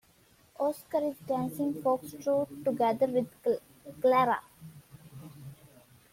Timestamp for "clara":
4.01-4.41